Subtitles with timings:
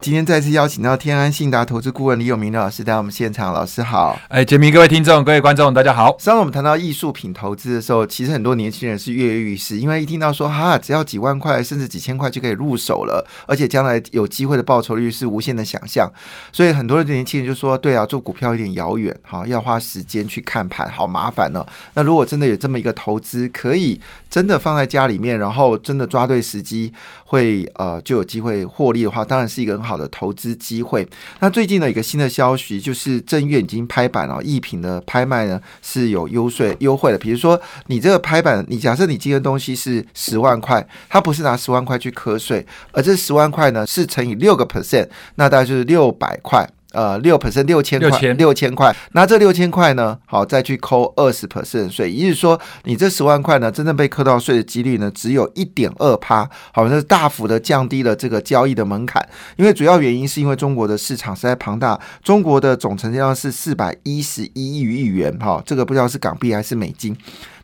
[0.00, 4.16] 今天再次邀请到天安信达投资顾问李永明老师在我们现场，老师好。
[4.28, 6.16] 哎，杰明，各位听众、各位观众，大家好。
[6.20, 16.08] 上次我们谈到艺术品投资的时候，其实很多年轻人是跃跃欲试，因为一听到说哈，只要几万块甚至几千块就可以入手了，而且将来有机会的报酬率是无限的想象，
[16.52, 21.66] 所以很多的年轻人就说：对啊，做股票有点遥远，哈，要花时间去看盘，好麻烦呢。
[21.94, 26.92] 那如果真的有这么一个投资，可以真的放在家里面，然后真的抓对时机，
[27.28, 30.58] 会呃就有机会获利的话，当然是一个很好的投资。
[30.58, 31.08] 机会。
[31.38, 37.18] 那最近的一个新的消息就是，正月已经拍板了，艺品的拍卖呢是有优税优惠的。
[37.18, 46.68] 比如说，你这个拍板，你假设你今天东西是十万块，它不是拿十万块去磕税，而这十万块呢是乘以六个 percent，那大概就是六百块。
[46.92, 50.18] 呃，六 percent 六千块，六千块，那这六千块呢？
[50.24, 56.48] 好，再去扣二十 percent 税，也就是说，你这十万块呢，真正被扣到税的几率呢，只有一点二趴。
[56.72, 59.22] 好，那是大幅的降低了这个交易的门槛。
[59.56, 67.14] 因为主要原因是因为中国的市场实在庞大，中国的总成交量是四百一十一亿亿元，哈，这个不知道是港币还是美金，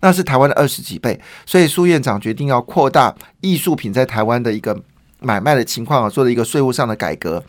[0.01, 1.19] 那是台湾的二十几倍。
[1.47, 4.79] 所以苏院长决定要扩大艺术品在台湾的一个
[5.21, 7.43] 买卖的情况啊，做了一个税务上的改革。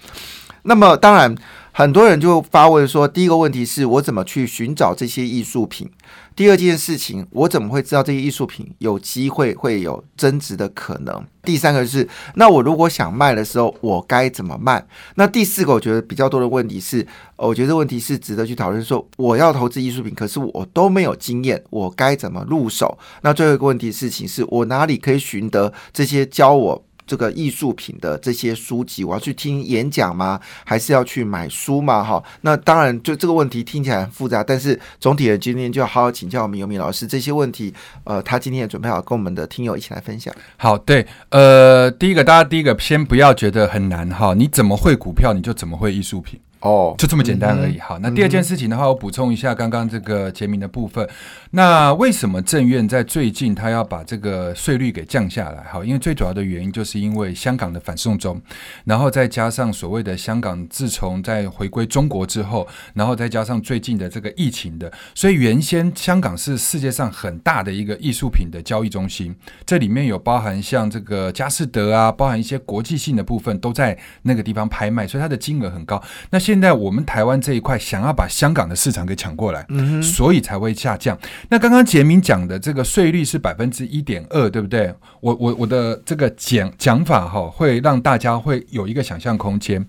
[0.65, 1.35] 那么当然。
[1.77, 5.89] 很多人就发问说：第一个问题是我怎么去寻找这些艺术品？
[6.33, 11.21] 第二件事情，我怎么会知道这些艺术品有机会会有增值的可能？
[11.43, 14.87] 第三个是，那我如果想卖的时候，我该怎么卖？
[15.15, 18.81] 那第四个，我觉得比较多的问题是，我觉得问题是值得去讨论。
[18.81, 22.97] 说我要投资艺术品，可是我都没有经验，我该怎么入手？
[23.21, 26.85] 那最后一个问题事情是我哪里可以寻得这些教我？
[27.07, 30.39] 这个艺术品的这些书籍，我要去听演讲吗？
[30.63, 32.03] 还是要去买书吗？
[32.03, 37.73] 哈，那当然，就这个问题听起来很复杂，但是总体的今天就要好好请教我们尤明老师这些问题。
[38.03, 40.33] 呃，他今天也准备好跟我们的听友一起来分享。
[40.57, 46.39] 好，对，呃，第一个，大家第一个先不要觉得很难哈，你怎么会股票，你就怎么会艺术品。
[46.65, 47.79] 哦，就这么简单而已。
[47.79, 51.07] 好，那第二件事情的话，我补充一下刚刚这个杰明的部分。
[51.51, 55.63] 那为什么政院在最近他要把这个税率给降下来？
[55.71, 58.41] 好，因为最主要的原因就是因为香港的反送中，
[58.83, 69.35] 然后再加上所谓的香港自从在回归中国之后，然后再加上最近的这个疫情的，所以原先香港是世界上很大的一个艺术品的交易中心，
[69.67, 76.01] 这里面有包含像这个佳士得啊，包含一些国际性的部分都在那个地方拍卖，所以它的金额很高。
[76.31, 79.65] 那现在我们台湾这一块想要把香港的市场给抢过来，
[80.01, 81.17] 所以才会下降。
[81.49, 84.93] 那刚刚杰明讲的这个税率是百分之一点二，对不对？
[85.21, 89.85] 我我我的这个讲讲法哈，会让大家会有一个想象空间。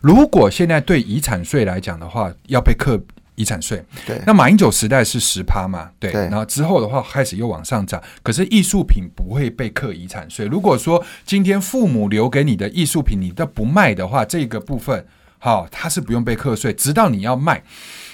[0.00, 3.00] 如果现在对遗产税来讲的话，要被课
[3.36, 4.20] 遗产税，对。
[4.26, 6.12] 那马英九时代是十趴嘛，对。
[6.12, 10.46] 然后之后的话开始又往上涨，可是艺术品不会被课遗产税。
[10.46, 15.06] 如果说今天父母留给你的艺术品你都不卖的话，这个部分。
[15.44, 17.62] 好，它是不用被课税，直到你要卖。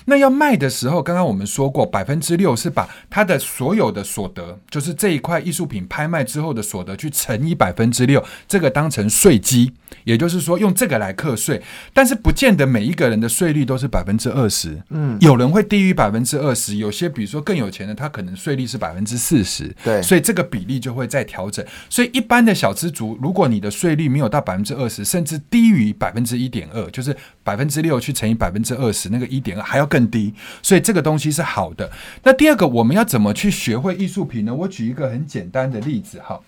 [0.06, 9.72] 那要卖的时候，刚刚我们说过，百分之六是把他的所有的所得，就是这一块艺术品拍卖之后的所得，去乘以百分之六，这个当成税基，
[10.04, 11.62] 也就是说用这个来课税。
[11.92, 21.64] 但是不见得每一个人的税率都是百分之二十，嗯，有人会低于百分之二十，有些比如说更有钱的，他可能税率是百分之四十，对，所以这个比例就会再调整。
[21.88, 30.10] 所以一般的小资族，如果你的税率没有到百分之二十，甚至低于百分之一点二，就是百分之六去乘以百分之二十，那个一点二还要更。
[30.10, 31.88] 低，所以这个东西是好的。
[32.24, 34.52] 那第二个，我们要怎么去学会艺术品呢？
[34.52, 36.40] 我举一个很简单的例子哈，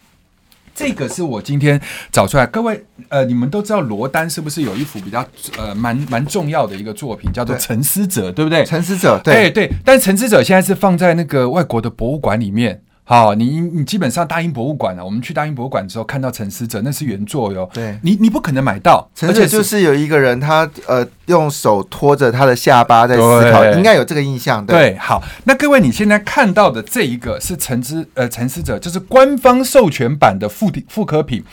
[0.75, 2.44] 这个是我今天找出来。
[2.44, 5.25] 各位，呃，你们都知道罗丹是不是有一幅比较
[5.56, 8.64] 呃蛮蛮重要的一个作品，叫做《沉思者》，对不对？
[8.64, 9.70] 沉思者，对对。
[9.84, 12.82] 但是《沉思者》现在是放在那个外国的博物馆里面。
[13.04, 17.69] 好，你你基本上大英博物馆啊，我们去大英博物馆之后看到沉思者，那是原作哟。
[17.75, 24.64] 对，你你不可能买到，而且就是有一个人他呃用手托着他的下巴在思考，应该有这个印象。
[24.64, 31.44] 对，好，那各位你现在看到的这一个是沉思呃沉思者，就是官方授权版的复复刻品。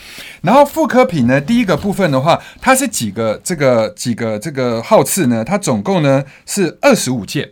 [0.43, 5.43] 然后复刻品呢，第一个部分的话，它是几个这个几个这个号次呢？
[5.43, 7.49] 它总共呢是二十五件，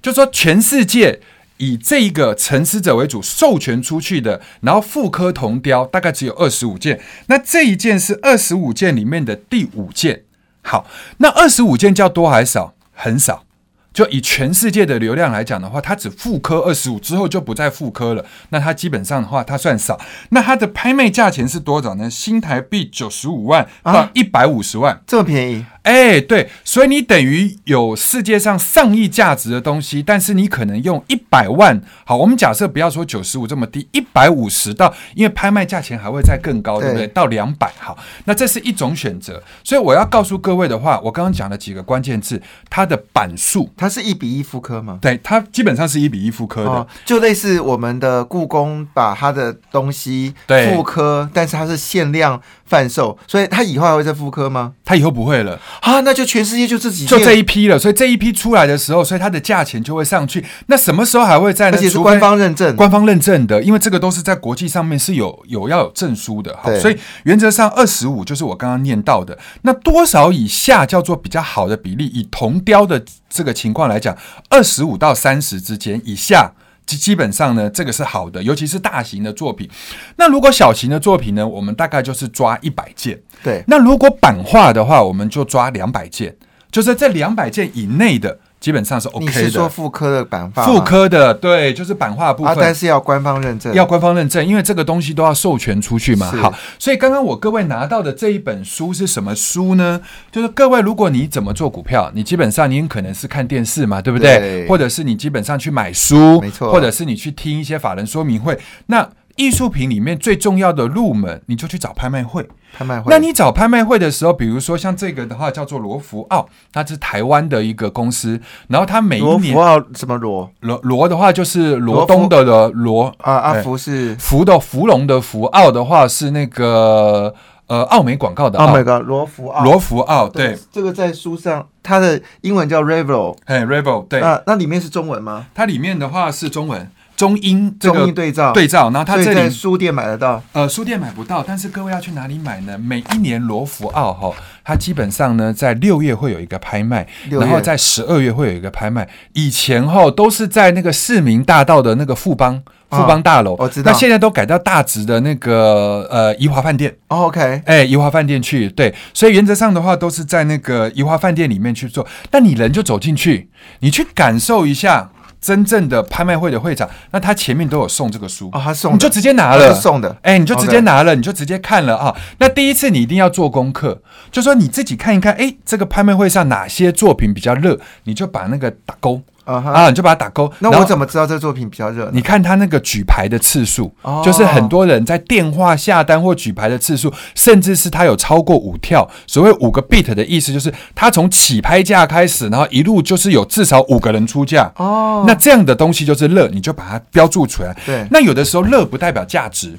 [0.00, 1.20] 就说全世界。
[1.62, 10.24] 以这一个沉思者为主授权出去的，然后复刻铜雕大概只有二十五件，那这一件是二十五件里面的第五件。
[10.62, 10.88] 好，
[11.18, 12.74] 那二十五件叫多还是少？
[12.92, 13.44] 很少。
[13.92, 18.24] 就以全世界的流量来讲的话，它只复刻二十五之后就不再复刻了。
[18.48, 20.00] 那它基本上的话，它算少。
[20.30, 22.10] 那它的拍卖价钱是多少呢？
[22.10, 25.64] 新台币九十五万到一百五十万，这么便宜。
[25.82, 37.06] 哎，对，所以你等于有世界上上亿价值的东西，但是你可能用一百万，好，我们假设不要说九十五这么低，一百五十到，因为拍卖价钱还会再更高，对不对？
[37.08, 39.42] 到两百，好，那这是一种选择。
[39.64, 42.40] 所以我要告诉各位的话，我刚刚讲了几个关键字，
[42.70, 44.98] 它的版数，它是一比一复刻吗？
[45.02, 50.32] 对，它基本上是一比一复刻的，就类似我们的故宫把它的东西
[50.70, 52.40] 复刻，但是它是限量。
[52.64, 54.72] 贩售，所以它以后还会再复刻吗？
[54.82, 57.78] 它以后不会了啊，那就全世界就这几就这一批了。
[57.78, 60.44] 所以这一批出来的时候，所以它的价钱就会上去。
[60.66, 61.70] 那什么时候还会在？
[61.70, 66.56] 而且是官方认证，官方认证的，因为这个都是在国际上面是有有要有证书的。
[66.62, 69.38] 好，所以原则上二十五就是我刚刚念到的。
[69.62, 72.06] 那多少以下叫做比较好的比例？
[72.06, 74.16] 以铜雕的这个情况来讲，
[74.50, 76.52] 二十五到三十之间以下。
[76.86, 79.68] 基基本上呢，这个是好的，尤其是大型的作品。
[80.16, 83.20] 那如果小型的作品呢，我们大概就是抓一百件。
[83.42, 86.36] 对，那如果版画的话，我们就抓两百件，
[86.70, 88.38] 就是这两百件以内的。
[88.62, 89.32] 基本上是 OK 的。
[89.32, 90.64] 你是说妇科的版画？
[90.64, 92.56] 妇科的，对，就是版画部分。
[92.60, 96.30] 但是要官方认证，要官方认证，因为这个东西都要授权出去嘛。
[96.30, 100.00] 好，所以刚刚我各位拿到的这一本书是什么书呢？
[100.30, 104.68] 就是各位，如果你怎么做股票，你基本上你可能是看电视嘛，对不对？
[104.68, 106.70] 或者是你基本上去买书，没错。
[106.70, 108.56] 或者是你去听一些法人说明会。
[108.86, 112.48] 那艺术品里面最重要的入门，你就去找拍卖会。
[112.74, 113.10] 拍卖会。
[113.10, 118.40] 那你找拍卖会的时候，比如说像这个的话，叫做罗福奥，它是台湾的一个公司。
[118.68, 127.34] 然后它每一年罗浮奥什么罗罗罗的话就是罗东的的罗啊阿福是福的福龙的福奥的话是那个
[127.66, 135.46] 呃奥美广告的奥美个罗福奥罗福奥对这个在书上它的英文叫 Revel 哎 Revel 对那那里面是中文吗？
[135.54, 136.90] 它里面的话是中文。
[137.22, 142.76] 中英中英对照对照，然后它这里书店买得到，呃，书店买不到，但是各位要去哪里买呢？
[142.76, 144.34] 每一年罗浮奥哈，
[144.64, 149.08] 它基本上呢在六月会有一个拍卖，然后在十二月会有一个拍卖。
[149.34, 152.60] 以前哈都是在那个市民大道的那个富邦
[152.90, 156.92] 富邦大楼，我知道，那现在都改到大直的那个呃怡华饭店。
[157.06, 163.48] OK，哎，怡华饭店去对，所以原则上的话都是在那个怡华饭店里面去做，但你人就走进去，
[163.78, 165.11] 你去感受一下。
[165.42, 168.48] 真正的拍卖会的会长，那他前面都有送这个书。
[168.52, 172.16] 哦，他送你就直接拿了，送的，哎，你就直接拿了，你就直接看了啊。
[172.38, 174.00] 那第一次你一定要做功课，
[174.30, 179.20] 就说你自己看一看，哎，这个拍卖会上哪些作品比较热，你就把那个打勾。
[179.44, 180.50] 啊，你就把它打勾。
[180.60, 182.10] 那我怎么知道这作品比较热？
[182.12, 183.92] 你看他那个举牌的次数，
[184.24, 189.08] 就是很多人在电话下单或举牌的次数，甚至是他有超过五跳。
[189.26, 194.70] 所谓五个 beat 的意思，就是他从起拍价开始，然后一路就是有至少五个人出价。
[194.76, 197.76] 哦，那这样的东西就是热，你就把它标注出来。
[197.84, 199.78] 对，那有的时候热不代表价值。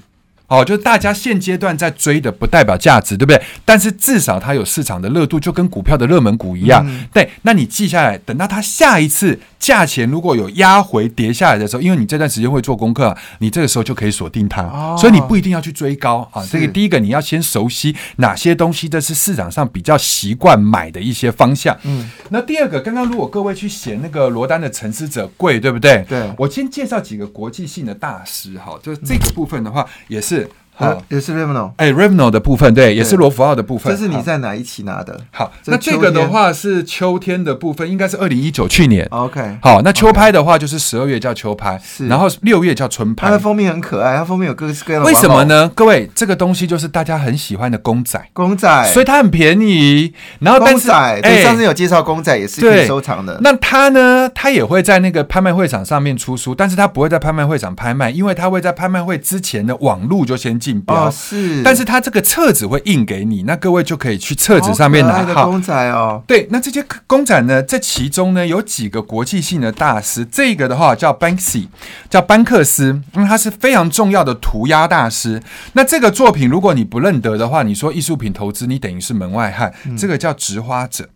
[0.53, 3.41] 哦，就是大家现阶段在追的，不代表价值，对不对？
[3.65, 6.85] 但是至少它有市场的热度，就跟股票的热门股一样。
[7.11, 14.95] 对，那你记下来，等到它下一次价钱如果有压回跌下来的时候，因为你这段时间会做功课，你这个时候就可以锁定它。
[14.95, 16.45] 所以你不一定要去追高啊。
[16.45, 21.75] 这个第一个你要先熟悉哪些东西，这是市场上比较习惯买的一些方向。
[21.81, 26.05] 嗯，那第二个，刚刚如果各位去写那个罗丹的沉思者贵，对不对？
[26.07, 30.42] 对，我先介绍几个国际性的大师哈，就是这个部分的话也是。
[30.75, 33.93] 好，也是 Revno，哎，Revno 的部分，对，也是罗浮奥的部分。
[33.93, 35.19] 这是你在哪一期拿的？
[35.31, 39.07] 好，那这个的话是秋天的部分，应该是二零一九去年。
[39.11, 43.27] OK，好，那秋拍的话就是十二月叫秋拍，然后六月叫春拍。
[43.27, 45.07] 它的封面很可爱，它封面有各式各样的。
[45.07, 45.69] 为什么呢？
[45.75, 50.13] 各位，这个东西就是大家很喜欢的公仔，公仔，所以它很便宜。
[50.39, 53.37] 然后公仔，对，上次有介绍公仔也是可以收藏的。
[53.41, 54.29] 那它呢？
[54.33, 61.09] 它也会在那个拍卖会场上面出书，但是它不会在拍卖会场拍卖，因为它会在拍卖会之前的网路就先竞标。
[61.09, 61.63] 是。
[61.63, 65.23] 但是他这个册子会印给你，那各位就可以去册子上面拿。
[65.33, 71.67] 号公仔哦，对，那这些公仔呢，这其中呢有几个国际性的大师，这个的话叫 Banksy，
[72.09, 75.41] 叫班克斯，因为他是非常重要的涂鸦大师。
[75.73, 79.73] 那这个作品如果你不认得的话，你说艺术品投资，你等于是门外汉。
[79.97, 81.07] 这个叫植花者，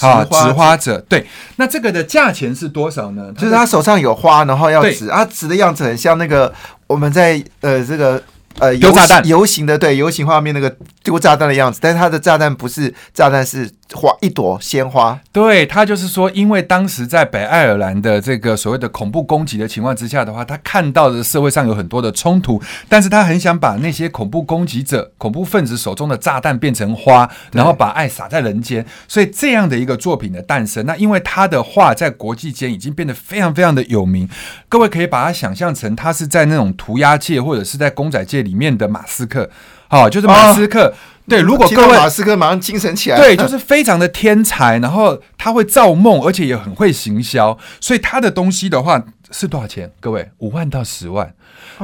[0.00, 1.26] 啊，植花者，对。
[1.56, 3.32] 那这个的价钱是多少呢？
[3.36, 6.54] 就是他手上有花，然后要植啊，植的样子很像那个
[6.86, 8.22] 我们在呃这个。
[8.60, 15.18] 呃丢炸弹游行的对游行画面那个丢炸弹的样子，但是他的炸弹不是炸弹，是花一朵鲜花。
[15.32, 28.84] 对他就是说，因为当时在北爱尔兰的这个所谓的恐怖攻击的情况之下的话，他看到的社会上有很多的冲突，但是他很想把那些恐怖攻击者、恐怖分子手中的炸弹变成花，然后把爱撒在人间。
[29.06, 34.28] 所以这样的一个作品的诞生，那因为他的画在国际间已经变得非常非常的有名，
[34.68, 39.50] 各位可以把它想象成他是在那种涂鸦界或者是在公仔界里面的马斯克，
[39.88, 40.94] 好，就是马斯克。
[41.28, 49.92] 对，如果各位马斯克马上精神起来，对， 就是非常的天才，然后他会造梦，而且也很会行销，所以他的东西的话是多少钱？
[50.00, 51.34] 各位，五万到十万。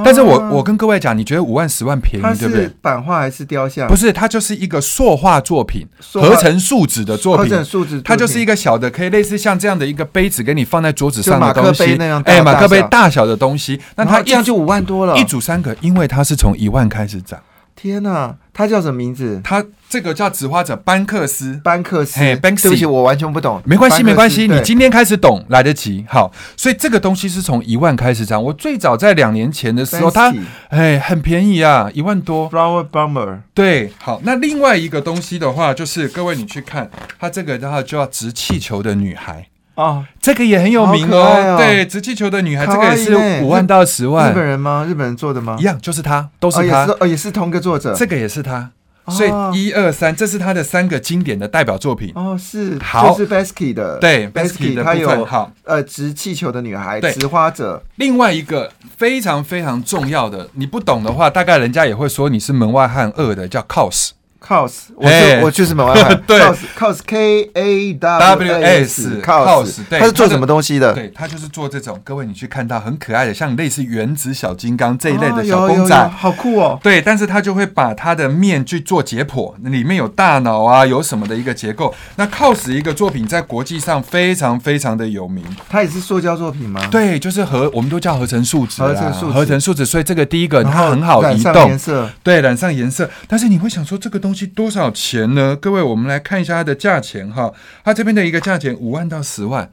[0.02, 2.68] 但是我我跟各位讲，你觉得五万十万便宜，对不对？
[2.80, 3.86] 版画还是雕像？
[3.86, 17.38] 不是，它就是一个塑化作品，合成树脂的作品，合成树脂，它就是一个小的，可以类似像这样的一个杯子，给你放在桌子上的东西，哎，马克杯大小的东西，那它这样就五万多了，一组三个，因为它是从一万开始涨。
[17.76, 19.40] 天哪，它叫什么名字？
[19.44, 19.62] 他
[19.94, 22.18] 这个叫纸花者班克斯，班克斯。
[22.18, 23.62] 嘿，对不起，我完全不懂。
[23.64, 26.04] 没关系，没关系，你今天开始懂，来得及。
[26.08, 28.42] 好，所以这个东西是从一万开始涨。
[28.42, 30.34] 我最早在两年前的时候，它
[30.70, 32.50] 哎很便宜啊，一万多。
[32.50, 33.38] Flower Bomber。
[33.54, 39.46] 对，好，那另外一个东西的话，就是各位你去看，它这个的话就要直气球的女孩。
[39.76, 41.56] 哦，这个也很有名哦。
[41.56, 44.32] 对，直气球的女孩，这个也是五万到十万。
[44.32, 44.84] 日本人吗？
[44.88, 45.56] 日本人做的吗？
[45.60, 46.84] 一样，就是他，都是他。
[46.98, 47.94] 哦，也是同个作者。
[47.94, 48.72] 这个也是他。
[49.08, 52.12] 所以一二三，这是他的三个经典的代表作品。
[52.14, 52.78] 哦，是。
[52.78, 53.99] 好，是 Basky 的。
[53.99, 55.26] 对，Basky 的部分。
[55.26, 57.82] 好，呃，直气球的女孩，拾花者。
[57.96, 64.11] 另外一个非常非常重要的，你不懂的话，大概人家也会说你是门外汉二的，叫 Cos。
[64.46, 66.22] cos，我就我就是门外汉。
[66.26, 66.38] 对
[66.78, 70.92] ，cos K A W S，cos，他是做什么东西的？
[70.92, 71.98] 对，他就是做这种。
[72.04, 76.78] 各位，你去看到很可爱的，像类似原子小金刚这一类的小公仔，好酷哦。
[76.82, 81.94] 对，但是他就会把他的面去做解剖，里面有大脑啊，有什么的一个结构。
[82.16, 85.42] 那 cos 一个作品在国际上非常非常的有名。
[85.70, 86.86] 它也是塑胶作品吗？
[86.90, 89.86] 对，就是合，我们都叫合成树脂，合成树脂，合成树脂。
[89.86, 93.08] 所以这个第一个它很好移动，颜色，对，染上颜色。
[93.28, 94.46] 但是你会想说这个东西。
[94.46, 95.56] 多少钱呢？
[95.56, 97.52] 各位，我们来看一下它的价钱哈。
[97.84, 99.70] 它这边的一个价钱五万到十万，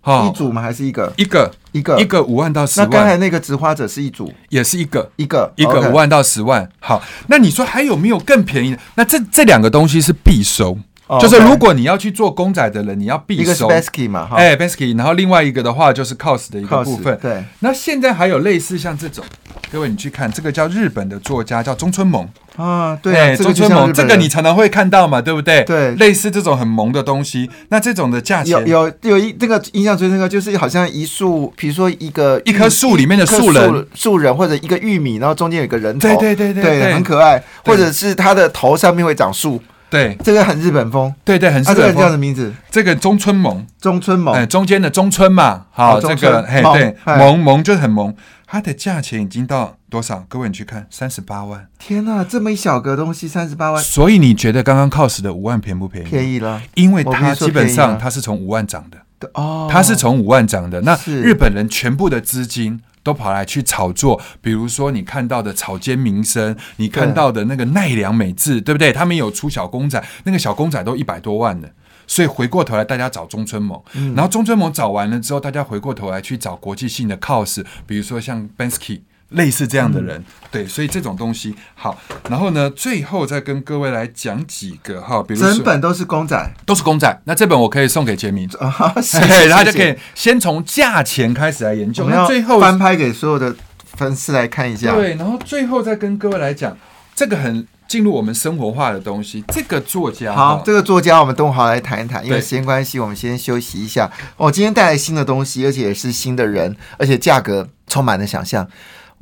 [0.00, 0.62] 哈，一组吗？
[0.62, 1.12] 还是一个？
[1.16, 2.88] 一个，一个，一个五万到十万。
[2.88, 6.68] 那刚才那个植花者是一组，也是一个，一个，一个五万到十万。
[6.80, 8.78] 好，那你说还有没有更便宜的？
[8.94, 10.78] 那这这两个东西是必收。
[11.20, 13.42] 就是如果你要去做公仔的人，你要必收。
[13.42, 17.18] 一个是 Basky 嘛，哎，Basky，然后另外一个的话就是 Cos 的一个部分。
[17.20, 17.44] 对。
[17.58, 19.22] 那现在还有类似像这种，
[19.70, 25.64] 各位你去看这个叫日本的作家叫中村萌啊，对，中村萌，这个你常常会看到嘛，对不对？
[25.64, 25.90] 对。
[25.96, 39.60] 类似这种很萌的东西，那这种的价钱有有有一这个印象最深刻，就是好像一束，比如说一个一棵树里面的树人树人，或者一个玉米，然后中间有个人头，对对对对，很可爱，或者是它的头上面会长树。
[39.90, 41.12] 对，这个很日本风。
[41.24, 41.84] 对对，很日本风。
[41.86, 42.52] 这个叫什么名字？
[42.68, 45.66] 这个中村萌，中村萌，哎，中间的中村嘛。
[45.70, 48.12] 好，这个嘿，对，萌萌就很萌。
[48.54, 50.24] 它的价钱已经到多少？
[50.28, 51.66] 各位你去看，三十八万。
[51.76, 53.82] 天哪，这么一小个东西，三十八万。
[53.82, 56.08] 所以你觉得刚刚 cos 的五万便不便宜？
[56.08, 59.28] 便宜了，因为它基本上它是从五万涨的。
[59.32, 60.82] 哦，它是从五万涨的。
[60.82, 62.80] 那日本人全部的资金。
[63.02, 68.94] 都跑来去炒作，比如说你看到的草间弥生，你看到的那个奈良美智，对不对？
[68.94, 71.70] 他们有出小公仔，那个小公仔都一百多万的，
[72.06, 73.82] 所以回过头来大家找中村萌，
[74.14, 79.00] 然后中村萌找完了之后，大家回过头来去找国际性的 cos，比如说像 Bensky。
[79.30, 81.98] 类似这样的人，对，所以这种东西好。
[82.28, 87.20] 然后呢，最后再跟各位来讲几个哈，比如整本都是公仔，都是公仔。
[87.24, 88.58] 那这本我可以送给杰明，对，
[89.50, 92.08] 他就可以先从价钱开始来研究。
[92.08, 93.56] 那最后翻拍给所有的
[93.96, 94.94] 粉丝来看一下。
[94.94, 96.76] 对，然后最后再跟各位来讲
[97.16, 99.44] 这个很进入我们生活化的东西。
[99.52, 102.26] 这个作家，好，这个作家我们等会好来谈一谈。
[102.26, 104.10] 因为时间关系，我们先休息一下。
[104.36, 108.66] 我今天带来新的东西，而且也是新的人，而且价格充满了想象。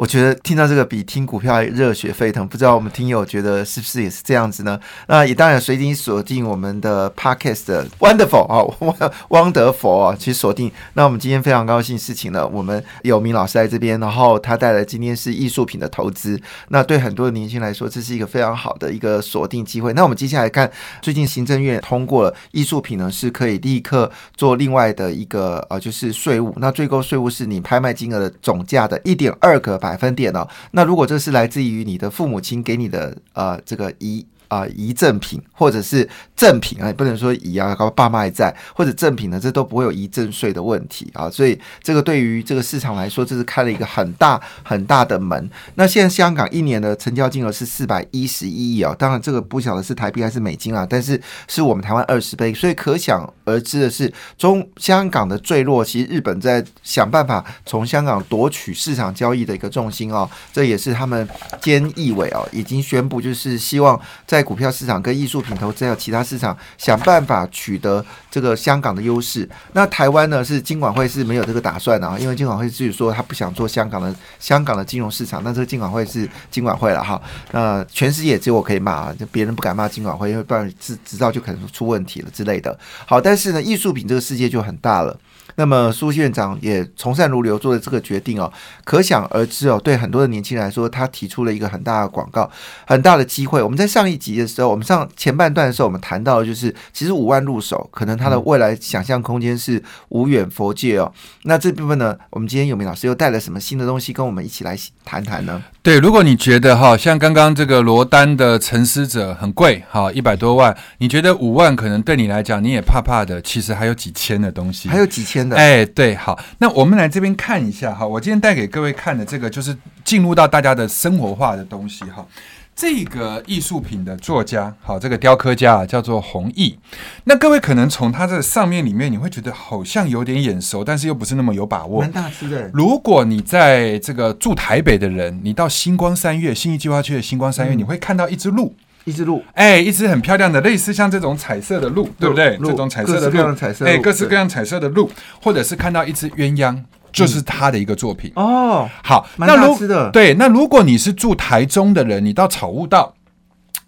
[0.03, 4.77] 我觉得听到这个比听股票热血沸腾，不知道我们听友觉得是不是也是这样子呢？
[5.07, 10.69] 那也当然随机锁定我们的 podcast wonderful 啊，wonderful 啊， 其实锁定。
[10.95, 16.37] 那我们今天非常高兴事情呢，我们有明老师在这边，然后他带来今天是艺术品的投资。
[16.71, 19.93] 那对很多的年轻来说，这是一个非常好的一个锁定机会。
[19.93, 20.69] 那我们接下来看，
[21.01, 26.53] 最近行政院通过了艺术品呢是可以立刻做另外的一个呃，就是税务。
[26.57, 29.92] 那最高税务是你拍卖金额的总价的一点二个百。
[29.93, 36.07] 百分点哦，那如果这是来自于你的父母亲给你的呃这个遗啊遗赠品或者是
[36.37, 41.31] 赠品啊，也不能说遗啊，爸妈还在或者赠品呢，这都不会有遗赠税的问题啊。
[41.31, 45.51] 所以这个对于这个市场来说，这是开了一个很大很大的门。
[45.77, 51.19] 那现在香港一年的成交金额是四百一十一亿啊，当然这个不晓得是台币还是美金啊，但是
[51.49, 61.27] 是我们台湾二十倍，所以可想而知的是，中香港的坠落，其实日本在想办法从香港夺取市场交易的一个重心哦，这也是他们
[61.61, 69.49] 兼议委哦已经宣布，就是希望在股票市场跟艺术品投资还有其他市场想办法取得这个香港的优势。
[69.73, 77.21] 那台湾呢是金管会是没有这个打算的啊，因为金管会自己说他不想做香港的香港的金融市场，那这个金管会是金管会了哈。
[77.53, 82.79] 那全世界只有我可以骂啊，就别人不敢骂金管会，因为不然执执照就可能出问题了之类的。
[83.07, 85.19] 好，但是呢，艺术品这个世界就很大了。
[85.57, 88.53] 那么苏院长也从善如流做的这个决定哦，
[88.85, 92.51] 可想而知哦，对很多的年轻人来说，他提出了一个很大的广告，
[92.87, 93.63] 很大的机会。
[93.63, 101.13] 我们在上一集的时候，我们上前半段的时候，我们谈到的就是，其实五万入手，可能他的未来想象空间是无远佛界哦。
[101.43, 105.63] 那这部分呢，我们今天有明老师又带了什么新的东西跟我们一起来谈谈呢？
[105.83, 116.15] 对，如果你觉得哈，像刚刚这个罗丹的沉思者很贵哈，一百多万，你觉得五万可能对你来讲你也怕怕的，其实还有几千的东西，还有几千的，哎，对。
[116.15, 118.07] 好，那我们来这边看一下哈。
[118.07, 122.27] 我今天带给各位看的这个，就是进入到大家的生活化的东西哈。
[122.75, 126.79] 这个艺术品的作家，好，这个雕刻家啊，叫做弘毅。
[127.25, 132.01] 那各位可能从他这上面里面，你会觉得好像有点眼熟，但是又不是那么有把握。
[132.01, 132.71] 蛮大师的。
[132.73, 138.75] 如果你在这个住台北的人，你到星光三月、新义计划区的星光三月，你会看到一只鹿。
[139.05, 142.57] 一只鹿，哎，一只很漂亮的，类似像这种彩色的鹿，对不对？
[142.63, 145.11] 这种彩色的鹿，哎，各式各样彩色的鹿，
[145.43, 148.89] 或者是看到一只鸳鸯，就是他的一个作品哦。
[149.03, 153.15] 好，那如的对，那如果你是住台中的人，你到草悟道，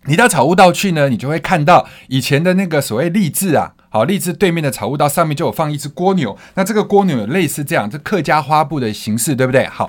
[0.06, 9.64] 你到草悟道去呢，你就会看到以前的那个所谓励志啊，好，励志对面的草悟道上面就有放一只蜗牛，那这个蜗牛有类似这样，这客家花布的形式，对不对？
[9.66, 9.88] 好，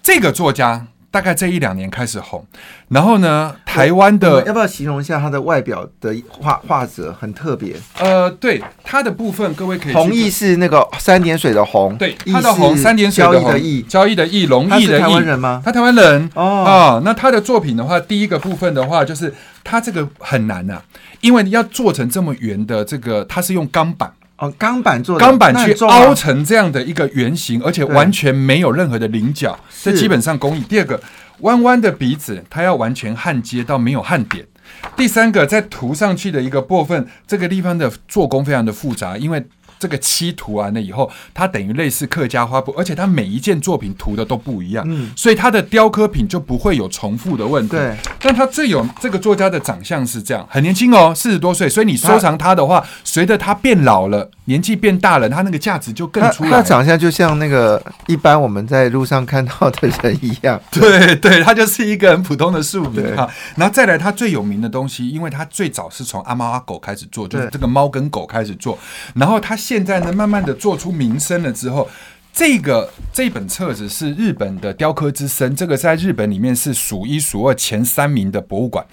[0.00, 0.86] 这个作家。
[1.10, 2.46] 大概这一两年开始红，
[2.88, 7.74] 然后呢，台湾的要不要形容一下它的外表的画画者很特别？
[7.98, 13.52] 呃，对，它的部分各位可以红意是那个三点水的红，对，它的红三点水的红，
[13.88, 15.60] 交易的易，容易的易，台湾人吗？
[15.64, 20.80] 他台湾人哦啊，那他的作品的话，第一个部分的话，就是他这个很难呐，
[21.20, 24.12] 因为要做成这么圆的这个，它是用钢板。
[24.40, 30.60] 哦，钢板做钢板去凹成这样的一个圆形，而且完全没有任何的棱角，这基本上工艺。
[30.68, 31.00] 第二个，
[31.40, 34.44] 弯弯的鼻子，它要完全焊接到没有焊点。
[34.96, 39.44] 第三个，在涂上去的一个部分，这个地方的做工非常的复杂，因为。
[39.78, 47.76] 这个漆涂完了以后，它等于类似客家花布，而且它每一件作品涂的都不一样，嗯，所以它的雕刻品就不会有重复的问题。
[47.76, 56.50] 对，但它最有这个作家的长相是这样，很年轻哦，四十多岁，所以你收藏它的话， 随着它变老了，年纪变大了，它那个价值就更出来。
[56.50, 63.28] 它长相就像那个一般我们在路上看到的人一样，对 对，它就是一个很普通的庶民哈。
[63.56, 68.76] 然后再来，它最有名的东西，因为它最早是从阿猫阿狗开始做，就是这个猫跟狗开始做，
[69.14, 69.56] 然后它。
[69.60, 71.88] 现在呢，慢慢的做出名声了之后，
[72.32, 78.84] 这个这本册子是日本的雕刻之声，这个在日本里面是数一数二前三名的博物馆，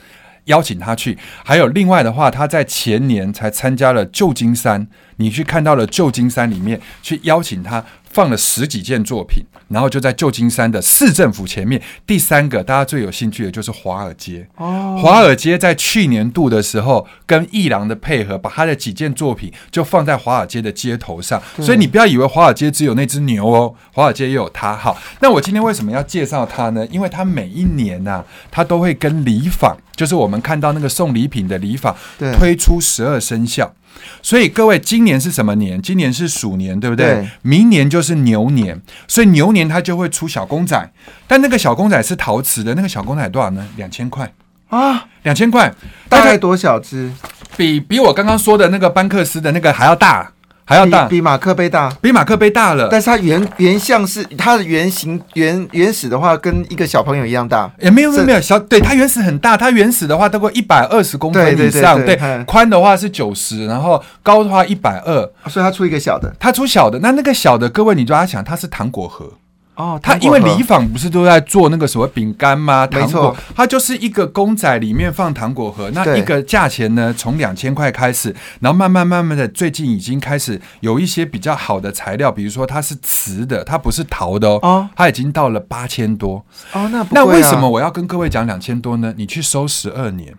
[0.46, 1.18] 邀请他去。
[1.44, 7.84] 还有另外的话，他在前年才参加了旧金山，你去看到了旧金山里面去邀请他。
[8.10, 11.82] 放了十几件作品，然后就在旧金山的市政府前面。
[12.06, 14.48] 第三个，大家最有兴趣的就是华尔街。
[14.56, 21.42] 哦，华尔街在去年度的时候，跟艺廊的配合，把他的几件作品就放在华尔街的街头上。
[21.60, 24.76] 所以你不要以为华尔街只有那只牛哦，华尔街也有他。
[24.76, 26.86] 好，那我今天为什么要介绍他呢？
[26.92, 31.96] 因为他每一年呢，他都会跟礼坊，就是我们看到那个送礼品的礼坊，
[32.38, 33.74] 推出十二生肖。
[34.22, 35.82] 所以各位，今年是什么年？
[35.82, 37.28] 今年是鼠年，对不对？
[37.42, 40.92] 明年就是牛年，所以牛年它就会出小公仔，
[41.28, 43.68] 但那个小公仔是陶瓷的，那个小公仔多少呢？
[43.76, 44.32] 两千块
[44.70, 45.74] 啊，两千块，
[46.10, 47.12] 大概多小只？
[47.56, 50.32] 比比我刚刚说的那个班克斯的那个还要大。
[50.70, 52.90] 还要大，比马克杯大，比马克杯大了。
[52.92, 57.72] 但是它原原像是它的原型原原始的话，跟一个小朋友一样大。
[57.80, 65.16] 也没有没有没有小，对它原始很大，它原始的话大概一百二十公分以上，对，宽的话是九十，然后高的话一百二，
[65.50, 67.00] 所以它出一个小的，它出小的。
[67.00, 69.32] 那那个小的，各位你就要想，它是糖果盒。
[69.78, 72.88] 哦，他因为礼坊不是都在做那个什么饼干吗？
[72.88, 86.90] 糖果，它就是一个公仔里面放糖果盒，那一个价钱呢，从两千块开始，然后慢慢慢慢的，最近已经开始有一些比较好的材料，比如说它是瓷的，它不是陶的哦，它已经到了八千多哦。
[86.92, 89.14] 那那为什么我要跟各位讲两千多呢？
[89.16, 90.34] 你去收十二年。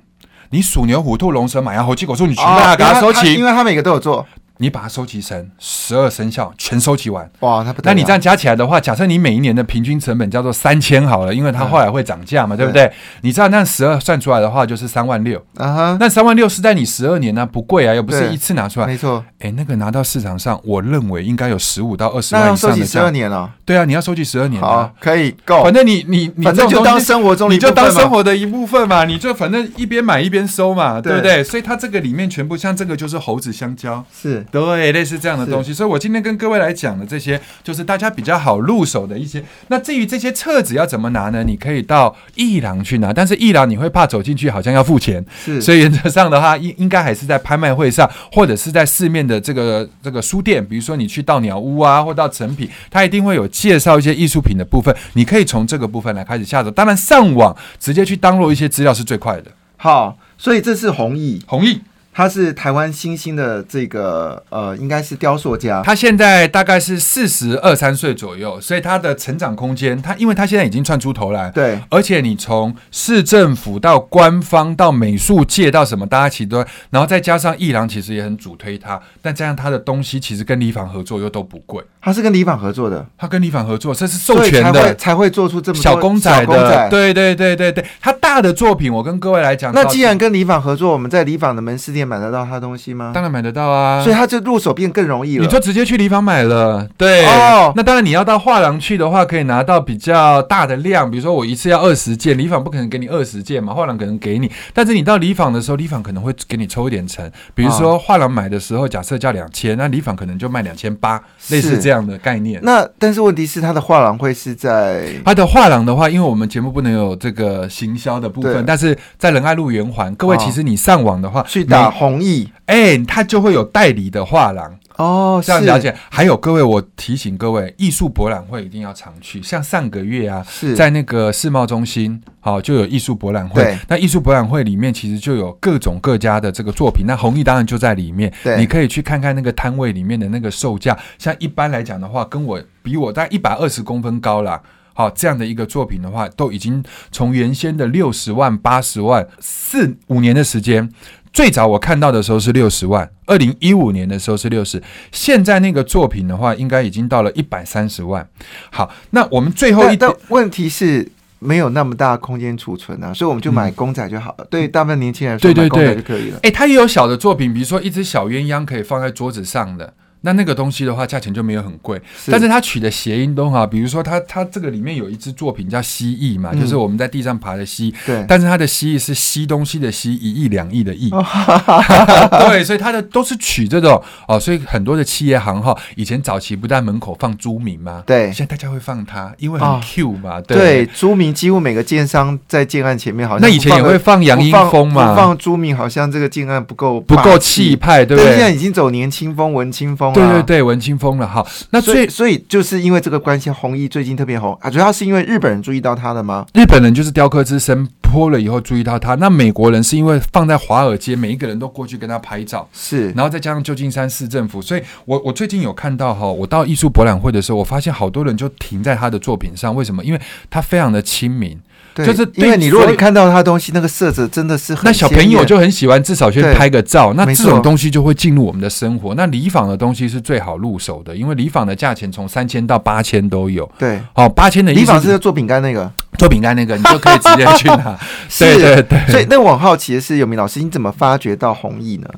[0.51, 4.27] 你鼠牛虎兔龙蛇马羊猴鸡狗猪，你全部给他收齐，因为他每个都有做。
[4.59, 7.29] 你把它收集成十二生肖，全收集完。
[7.40, 12.90] 哇，那不那你这样加起来的话，假设你每一年的平均成本叫做三千好了，因为它后来会涨价嘛，对不对？
[13.23, 15.38] 你知道那十二算出来的话就是三万六。
[15.57, 18.87] 啊哈，那三万六是在你十二年呢，不贵啊，又不是一次拿出来。
[18.87, 19.25] 没错。
[19.38, 22.77] 哎，那个拿到市场上，我认为应该有十五到二十万以上的。
[22.77, 23.49] 收集十二年了。
[23.64, 24.61] 对啊，你要收集十二年。
[24.61, 25.62] 好，可以够。
[25.62, 29.05] 反正你你你，反正就当生活中，你就当生活的一部分嘛。
[29.05, 31.44] 你就反正一边买一边收嘛，对不对？
[31.44, 35.29] 所以它这个里面全部像这个就是猴子香蕉，是对，类似这。
[35.29, 39.45] 样的东西，所以我今天跟各位来讲的这些，就是大家比较好入手的一些。
[39.67, 41.45] 那至于这些册子要怎么拿呢？
[41.45, 45.61] 你可以到艺廊去拿，但是艺廊你会怕走进去好像要付钱，是。
[45.61, 56.71] 所以原则上的话，应应该还是在拍卖会上，或者是在市面的这个这个书店，比如说你去到鸟屋啊，或到成品，它一定会有介绍一些艺术品的部分，你可以从这个部分来开始下手。
[56.71, 59.51] 当然，上网直接去登录一些资料是最快的。
[59.77, 61.83] 好，所以这是弘毅，弘毅。
[62.19, 65.81] 他是台湾新兴的这个呃，应该是雕塑家。
[65.85, 71.49] 他现在大概是四十二三岁左右，所以他的成长空间，他因为他现在已经窜出头来。
[71.53, 76.57] 对，而且你从市政府到官方到美术界到什么，大家其实都，
[76.91, 81.81] 然后再加上艺廊其实也很主推他，但这样他的东西其实跟李坊合作又都不贵。
[82.03, 86.89] 他是跟李坊合作的，他跟李坊合作，这是授权的，才会做出这么小公仔的。
[86.91, 93.12] 对对对对对，他大的作品，我跟各位来讲，那既然跟李坊合作，我们在李坊的门市店买得到他东西吗。
[93.14, 95.44] 当然买得到啊，所以他就入手变更容易了。
[95.44, 97.27] 你就直接去礼坊买了，对。
[97.27, 104.51] 哦，那当然你要到画廊去的话，可以拿到比较大的量，比如说我一次要二十件，礼坊不可能给你二十件嘛，画廊可能给你。
[104.73, 112.61] 但是你到礼坊的时候，礼坊可能会给你抽一点成，比如说画廊买的时候，假设叫两千，那礼坊可能就卖两千八，类似这样的概念。
[112.62, 122.51] 那但是问题是，他的画廊会是在他的画廊的话，因为我们节目不能有这个行销的部分，但是在仁爱路圆环，各位其实你上网的话去打弘毅。
[122.67, 125.95] 哎，他就会有代理的画廊哦，这样了解。
[126.11, 129.43] 还有各位，我提醒各位，艺术博览会一定要常去。
[129.43, 133.79] 像上个月啊，在那个世贸中心，好就有艺术博览会。
[133.89, 137.07] 那艺术博览会里面其实就有各种各家的这个作品。
[137.07, 140.99] 那弘毅当然就在里面，你可以去看看那个摊位里面的那个售价。
[141.17, 144.61] 像一般来讲的话，跟我比我大概一百二十公分高啦。
[144.95, 146.83] 好这样的一个作品的话，都已经
[147.13, 150.91] 从原先的六十万、八十万，四五年的时间。
[151.33, 158.29] 最早我看到的时候是六十万，二零一五年的时候是六十，现在那个作品的话，应该已经到了一百三十万。
[158.71, 164.47] 好，那我们最后一个问题是没有那么大空间储存啊，所以我们就买公仔就好了。
[164.51, 166.41] 对大部分年轻人来说，买公仔就可以了。
[166.43, 169.95] 哎，它也有小的作品，比如说一只小鸳鸯可以放在桌子上的。
[170.23, 181.09] 那那个东西的话，价钱就没有很贵，但是它取的谐音都好，比如说它它这个里面有一支作品叫蜥蜴嘛，就是我们在地上爬的蜥，对，但是它的蜥蜴是吸东西的吸，一亿两亿的亿，
[182.49, 188.03] 对，所以它的都是取这种哦，所以很多的企业行号以前早期不在门口放朱名吗？
[188.05, 197.79] 对，现在大家会放它，因为很 Q 嘛，对，朱名几乎每个建商在建案前面好像那以前也会放杨英风嘛，放朱名好像这个建案不够不够气。
[197.79, 198.33] 派，对不对？
[198.33, 200.88] 现在已经走年轻风、文青风了，对对对，文青。
[200.88, 206.47] 清风了哈，那所以所以就是因为这个关系，弘毅最近特别红啊，主要是因为日本人注意到他了吗？
[206.55, 220.03] 日本人就是雕刻之神泼了以后注意到他，那美国人是因为放在华尔街，每一个人都过去跟他拍照，是，然后再加上旧金山市政府，所以我我最近有看到哈，我到艺术博览会的时候，我发现好多人就停在他的作品上，为什么？
[220.03, 221.61] 因为他非常的亲民。
[222.07, 227.13] 就是因为你如果你看到他东西，那个色泽真的是很那小朋友就很喜欢，至少去拍个照。
[227.15, 229.15] 那这种东西就会进入我们的生活。
[229.15, 233.71] 那礼坊的东西是最好入手的，因为礼坊的价钱从三千到八千都有。
[233.79, 237.99] 对，哦，八千的礼坊是做饼干那个，做饼干那个，你就可以直接去拿。
[238.39, 238.99] 对对对。
[239.11, 242.09] 所以，那我好奇的是，有明老师，你怎么发掘到弘毅呢？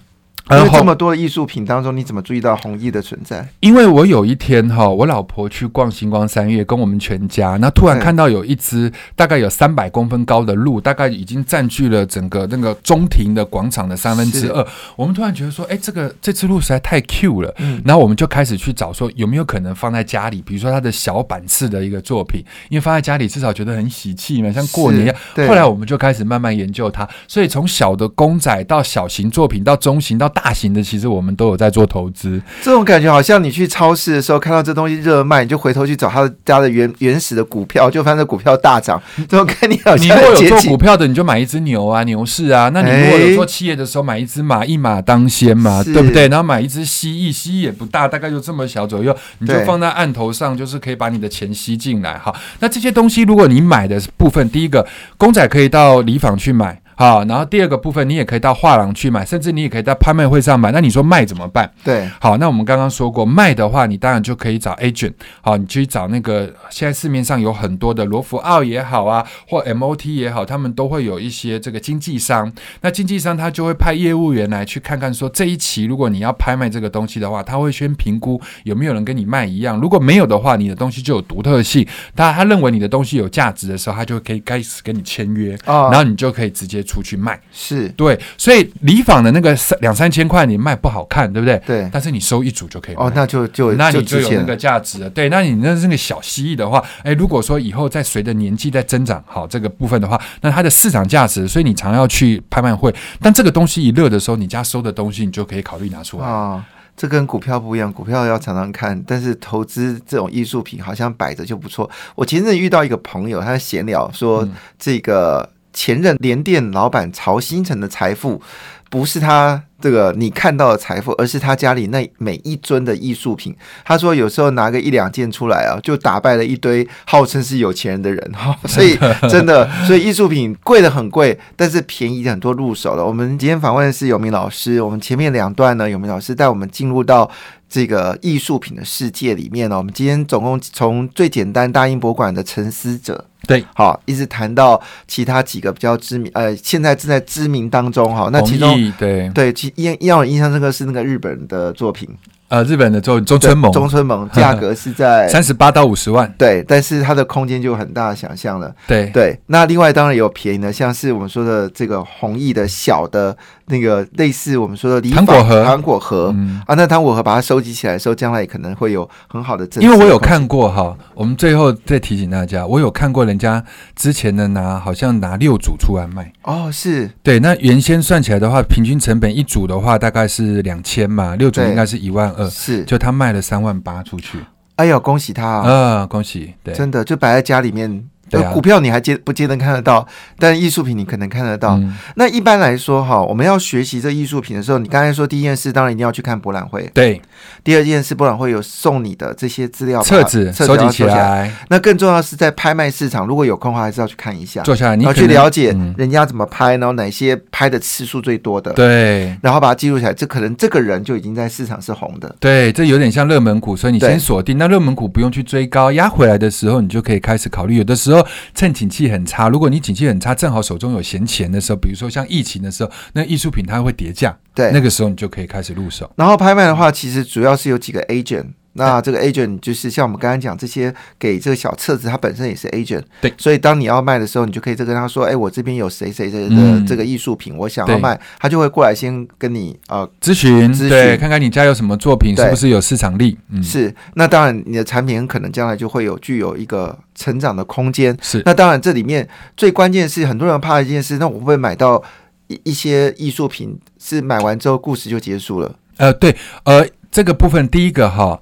[0.50, 3.46] 因为这么多的艺术品当中，你怎么注意到弘毅的存在？
[3.60, 14.66] 因为我有一天哈，我老婆去逛星光三月，跟我们全家，那突然看到有一只大概有三百公分高的鹿，大概已经占据了整个那个中庭的广场的三分之二。
[14.96, 17.54] 我们突然觉得说，哎，这个这只鹿实在太 Q 了。
[17.58, 25.16] 嗯，然后我们就开始去找，说有没有可能放在家里，比如说它的小板次的一个作品，因为放在家里至少觉得很喜气嘛，像过年一样。
[25.48, 30.39] 后来我们就开始慢慢研究它，所以从小的公仔到小型作品，到中型到大。
[30.42, 39.00] 大型的其实我们都有在做投资，这种感觉好像你去超市的时候看到这东西热卖，你就回头去找他家的原原始的股票，就发现股票大涨。
[39.28, 42.70] 这种概念好像你如果有做股票的，你就买一只牛啊牛市啊。
[42.72, 46.26] 那你如果有做企业的时候，买一只马一马当先嘛，对不对？
[46.28, 52.16] 然后买一只蜥蜴，蜥蜴也不大，大概就这么小左右，你就放在案头上，就是可以把你的钱吸进来。
[52.16, 54.86] 哈，那这些东西如果你买的部分，第一个
[55.18, 56.80] 公仔可以到礼坊去买。
[57.00, 60.70] 好，然后第二个部分，你也可以到画廊去买，甚至你也可以在拍卖会上买。
[60.70, 61.72] 那你说卖怎么办？
[61.82, 65.14] 对，好，那我们刚刚说过，卖的话，你当然就可以找 agent。
[65.40, 72.52] 好，你去找那个现在市面上有很多的罗浮奥也好啊，或 MOT 也好，他们都会有一些这个经纪商。
[72.82, 79.80] 那经纪商他就会派业务员来去看看，说这一期如果你要拍卖这个东西的话，他会先评估有没有人跟你卖一样。
[79.80, 81.88] 如果没有的话，你的东西就有独特性。
[82.14, 86.84] 他他认为你的东西有价值的时候，他就可以开始跟你签约，然后你就可以直接。
[86.90, 91.56] 出去卖是对，所以礼坊的那个三两三千块你卖不好看，对不对？
[91.64, 95.08] 对，但是你收一组就可以哦，那就就那你就有那个价值了。
[95.08, 102.92] 对，那你那是个小蜥蜴的话，哎，如果说以后再随着年纪在增长，好这个部分的话，那它的市场价值，所以你常要去拍卖会。
[103.20, 106.64] 但这个东西一热的时候，你家收的东西，你就可以考虑拿出来啊。
[106.96, 111.88] 这跟股票不一样，股票要常常看，但是投资这种艺术品好像摆着就不错。
[112.16, 114.46] 我前阵遇到一个朋友，他闲聊说
[114.78, 115.48] 这个。
[115.72, 118.40] 前任联电老板曹新成的财富，
[118.88, 123.54] 不是他这个你看到的财富，而是他家里那每一尊的艺术品。
[123.84, 128.56] 他说有时候拿个一两件出来啊，就打败了一堆号称是有钱人的人哈。
[128.68, 128.98] 所以
[129.30, 133.04] 真的，所以艺术品贵的很贵，但是便宜很多入手了。
[133.04, 137.30] 我们今天访问的是有明老师，我们前面两段呢，有明老师带我们进入到。
[137.72, 148.28] 这个艺术品的世界里面呢，我们今天总共从最简单大英博物馆的沉思者，对，好，一直谈到其他几个比较知名，呃，现在正在知名当中哈。
[148.32, 152.08] 那其中对对，其印让我印象深刻是那个日本的作品。
[152.50, 159.06] 呃，日本的中中村萌，中村盟价格是在 三十八到五十万，对，但是它的空间就很大，想象了，对。
[159.10, 159.38] 对。
[159.46, 163.36] 那另外当然有便宜的，像是我们说的这个弘毅的小的
[163.66, 166.34] 那个类似我们说的糖果盒，糖果盒。
[166.66, 176.32] 啊，那糖果盒把它收集起来的时候，将来也可能会有很好的因为我有看过哈，我们最后再提醒大家，我有看过人家之前的拿好像拿六组出来卖。
[176.42, 177.08] 哦，是。
[177.22, 183.10] 对，那原先算起来的话，平均成本一组的话大概是两千嘛，六组应该是一万二，是就他。
[183.12, 184.38] 卖了三万八出去，
[184.76, 186.06] 哎呦，恭喜他啊！
[186.06, 188.08] 恭喜，对，真的就摆在家里面。
[188.52, 190.06] 股票你还接不接能看得到？
[190.38, 191.80] 但艺术品你可能看得到。
[192.16, 196.90] 那一般来说哈，我们要学习这艺术品的时候，你刚才说第一件事当然一定要去看博览会。
[196.92, 197.20] 对，
[197.64, 201.50] 第二件事博览会有送你的这些资料册子，收集起来。
[201.68, 210.12] 那更重要是在拍卖市场，如果有空的话，还是要去看一下，坐下来，你要去了解人家怎么拍，然后哪些拍的次数最多的，对，然后把它记录起来。
[210.12, 212.34] 这可能这个人就已经在市场是红的。
[212.38, 214.58] 对，这有点像热门股，所以你先锁定。
[214.58, 217.76] 那热门股不用去追高，压回来的时候，你就可以开始考虑。
[217.76, 218.19] 有的时候
[218.54, 219.10] 趁景气。
[219.10, 226.08] 很差，如果你景气很差，正好手中有闲钱的时候，比如说像疫情的时候，那艺术品它会跌价，对，那个时候你就可以开始入手。
[226.14, 228.46] 然后拍卖的话，其实主要是有几个 agent。
[228.74, 233.02] 那这个 agent 就是像我们刚刚讲这些给这个小册子，它本身也是 agent。
[233.20, 243.36] 对，所以当你要卖的时候，你就可以再跟他说：“哎，我这边有谁谁谁的这个艺术品，我想要卖。”他就会过来先跟你呃咨询咨询，看看你家有什么作品，是不是有市场力。
[243.62, 248.16] 是，那当然你的产品很可能将来就会有具有一个成长的空间。
[248.22, 252.02] 是，那当然这里面最关键是很多人怕一件事，那我会不会买到
[252.46, 255.74] 一一些艺术品是买完之后故事就结束了？
[255.96, 258.40] 呃，对，呃，这个部分第一个哈。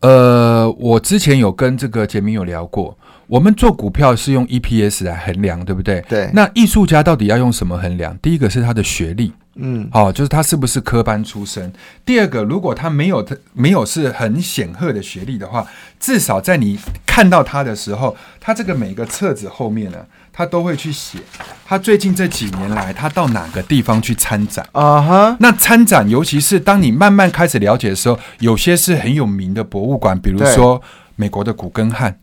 [0.00, 2.94] 呃，我之前有跟这个杰明有聊过，
[3.26, 6.04] 我们做股票是用 EPS 来衡量，对不对？
[6.06, 6.28] 对。
[6.34, 8.14] 那艺术家到底要用什么衡量？
[8.18, 11.72] 第一个是他的学历，嗯，好，就是他是不是科班出身。
[12.04, 15.66] 第二个，如果他没有他没有是很显赫的学历的话，
[15.98, 19.98] 至少在你看到他的时候，他这个每个册子后面呢。
[20.36, 21.20] 他都会去写，
[21.64, 25.00] 他最近这几年来，他到哪个地方去参展啊？
[25.00, 30.82] 哈，那参展，尤其是当你慢慢开始了解的时候，有些是很有名的博物馆，比如说
[31.14, 32.18] 美国的古根汉，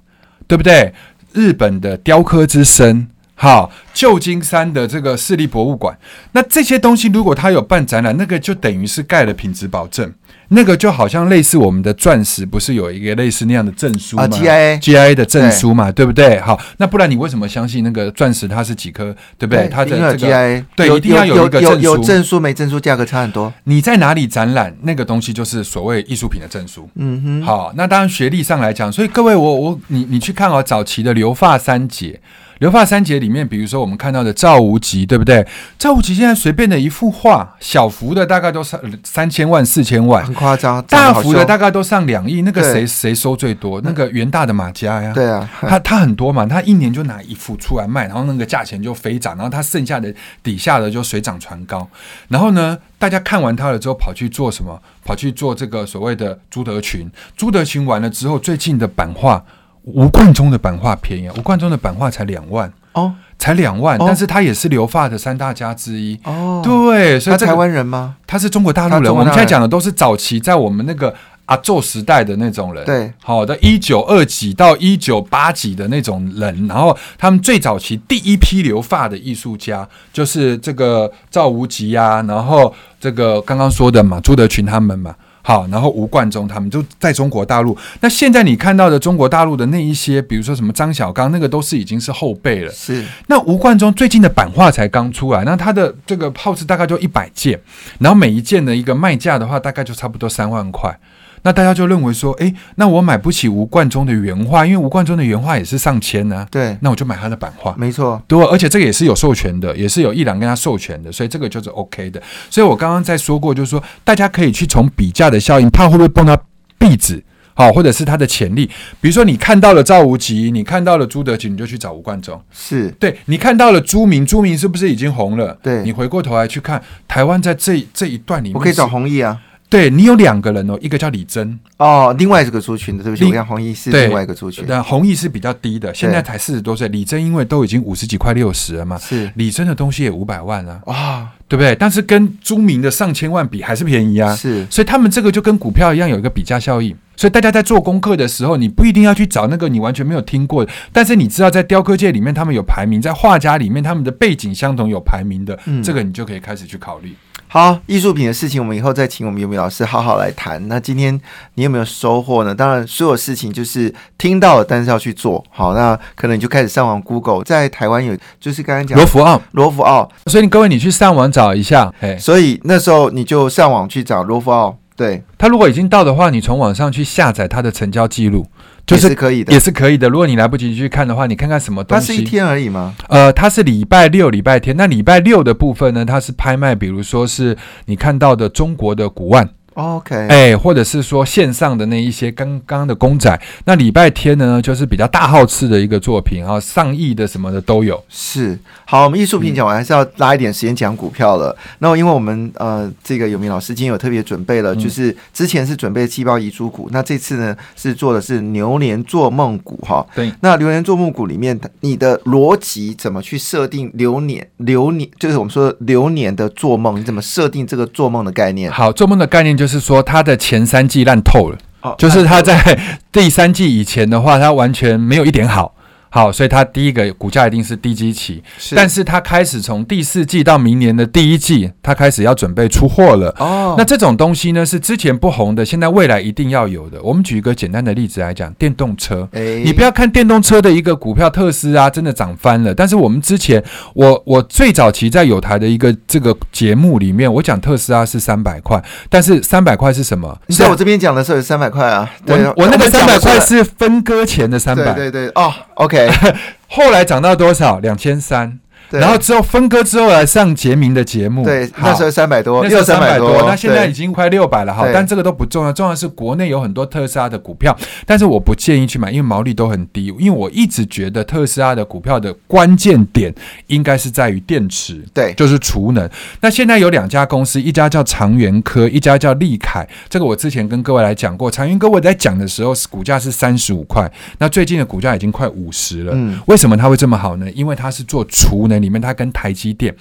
[0.46, 0.94] 对不对？
[1.32, 3.08] 日本的雕刻之森，
[3.42, 5.98] 好，旧金山的这个市立博物馆，
[6.34, 10.14] 那这些东西如果它有办展览，那个就等于是盖了品质保证。
[10.50, 16.40] 那个就好像类似我们的钻石，不是有一个类似那样的证书吗？G I G I 的证书嘛，对不对？
[16.42, 19.68] 好，那不然你为什么相信那个钻石它是几颗，对不对？
[19.70, 21.80] 它的 G I 对，一定要有一个证书。
[21.80, 23.52] 有证书没证书，价格差很多。
[23.64, 26.88] 你在哪里展览，那个东西就是所谓艺术品的证书。
[26.96, 27.42] 嗯哼。
[27.42, 32.20] 好，那当然学历上来讲，所以各位，我我你你去看哦，早期的留发三姐。
[32.62, 35.46] 留发三杰里面，比如说我们看到的赵无极，对不对？
[35.80, 42.44] 赵无极现在随便的一幅画，小幅的大概都上三千万、四千万，很夸张；大幅的大概都上两亿。
[42.44, 43.82] 那个谁谁收最多？
[43.82, 45.12] 那个元大的马家呀。
[45.12, 51.90] 对啊，他他很多嘛，他一年就拿一幅出来卖，然后那个价钱就飞涨，然后他剩下的底下的就水涨船高。
[52.28, 54.80] 然后呢，大家看完他了之后，跑去做什么？
[55.04, 57.10] 跑去做这个所谓的朱德群。
[57.36, 59.44] 朱德群完了之后，最近的版画。
[59.84, 63.14] 吴冠中的版画便宜，吴冠中的版画才两万哦。
[63.40, 66.16] 才两万，但是他也是留发的三大家之一。
[66.26, 68.16] 哦，对，所以台湾人吗？
[68.28, 69.12] 他是中国大陆人。
[69.12, 71.12] 我们现在讲的都是早期在我们那个
[71.48, 72.86] 阿宙时代的那种人。
[72.86, 85.16] 对，好的，一九二几到一九八几的那种人，然后他们最早期第一批留发的艺术家就是这个赵无极啊，然后这个刚刚说的嘛，朱德群他们嘛。
[85.42, 87.78] 好，然后吴冠中他们就在中国大陆。
[88.00, 92.72] 那现在你看到的中国大陆的那一些，比如说什么张小刚，那个都是已经是后辈了。
[92.72, 93.06] 是。
[93.28, 97.60] 那吴冠中最近的版画才刚出来，那他的这个耗资大概就一百件，
[98.00, 100.98] 然后每一件的一个卖价的话，大概就差不多三万块。
[101.44, 106.46] 那大家就认为说，哎，那我买不起吴冠中的原画，因为吴冠中的原画也是上千呢。
[106.52, 107.74] 对，那我就买他的版画。
[107.78, 112.22] 没错，对，而且这个也是有授权的，也是有一郎跟他授权的，所以这个就是 OK 的。
[112.50, 116.40] 所以我刚刚在说过，就是说大家可以去从比价的效应，怕会不会碰到
[116.78, 117.24] 壁纸，
[117.56, 118.68] 好，或者是他的潜力。
[119.00, 122.40] 比如说你看到了赵无极，你看到了朱德吉，你就去找吴冠中。
[122.52, 125.58] 是，对你看到了朱明，朱明是不是已经红了？
[125.64, 129.40] 对，你回过头来去看台湾在这这一段里面，我可以找弘毅啊。
[129.72, 134.66] 对你有两个人哦，一个叫李真哦，另外这个族群的，对不起，我讲弘毅是另外一个族群。
[134.68, 136.90] 但弘毅是比较低的，现在才四十多岁。
[136.90, 141.74] 李真因为都已经五十几块六十了嘛，是李真的东西也五百万啊，哇，对不对？
[141.76, 144.68] 但是跟朱明的上千万比还是便宜啊，是。
[144.70, 146.94] 所以他们这个就跟股票一样，有一个比价效应。
[147.16, 157.16] 所以大家在做功课的时候，你不一定要去找那个你完全没有听过的，但是你知道在雕刻界里面他们有排名，在画家里面他们的背景相同有排名的，这个你就可以开始去考虑。
[157.54, 160.70] 好，艺术品的事情，我们以后再请我们尤米老师好好来谈。
[160.70, 161.20] 那今天
[161.56, 162.56] 你有没有收获呢？
[162.56, 165.74] 当然，所有事情就是听到了，但是要去做好。
[165.74, 170.10] 那可能你就开始上网 Google，在台湾有，就是刚刚讲罗浮奥，罗浮奥。
[170.28, 171.94] 所以你各位，你去上网找一下。
[172.18, 174.78] 所以那时候你就上网去找罗浮奥。
[174.96, 178.48] 对，他如果已经到的话，你从网上去下载他的成交记录。
[178.86, 180.10] 就是可以的，也是可以的。
[180.10, 182.08] 如果你来不及去看的话，你看看什么东西。
[182.08, 182.94] 它是一天而已吗？
[183.08, 184.76] 呃，它是礼拜六、礼拜天。
[184.76, 186.04] 那礼拜六的部分呢？
[186.04, 189.50] 它是拍卖，比如说是你看到的中国的古玩。
[189.82, 198.02] OK，哎，或者是说线上的那一些刚刚的公仔，那礼拜天呢，就是比较大号次的一个作品啊，上亿的什么的都有。
[198.08, 201.56] 是，好，我们艺术品讲完，还是要拉一点时间讲股票了。
[201.80, 210.06] 那因为我们呃，这个有名老师今天有特别准备了，就是之前是准备细胞遗珠股，那这次呢是做的是牛年做梦股哈。
[210.14, 214.46] 对，那牛年做梦股里面，你的逻辑怎么去设定流年？
[214.58, 218.70] 流年就是我们说流年的做梦，你怎么设定这个做梦的概念？
[218.72, 219.52] 好，做梦的概念。
[219.62, 221.58] 就是说，他的前三季烂透了，
[221.98, 222.80] 就是他在
[223.12, 225.74] 第三季以前的话，他完全没有一点好。
[226.14, 228.44] 好，所以它第一个股价一定是低基期，
[228.76, 233.34] 但是它开始从第四季到明年的第一季，它开始要准备出货了。
[233.40, 237.02] 哦，那这种东西呢，是之前不红的，现在未来一定要有的。
[237.02, 239.26] 我们举一个简单的例子来讲，电动车。
[239.32, 250.38] 哎，你不要看电动车的一个股票特斯拉真的涨翻了，但是我们之前，我我最早期在有台的一个这个节目里面，我讲特斯拉是三百块，但是三百块是什么？
[250.48, 256.01] 你在我这边讲的时候有三百块啊，我我那个三百块是分割前的三百，对对对，哦，OK。
[256.68, 257.80] 后来涨到多少？
[257.80, 258.60] 两千三。
[259.00, 264.86] 然后之后分割之后来上杰明的节目，对，那时候三百多，那时候三百多，那现在已经快六百了哈。
[264.94, 270.08] 但这个都不重要，重要是国内有很多特斯拉的股票，但是我不建议去买，因为毛利都很低。
[270.20, 273.34] 因为我一直觉得特斯拉的股票的关键点
[273.68, 276.10] 应该是在于电池，对，就是储能。
[276.42, 279.88] 那现在有两家公司，一家叫长源科，一家叫利凯。
[280.10, 286.12] 这个我之前跟各位来讲过，长源科我在讲的时候是股价是三十五块，那最近的股价已经快五十了。
[286.14, 287.50] 嗯，为什么它会这么好呢？
[287.52, 288.81] 因为它是做储能。
[288.82, 289.96] 里面它跟台积电。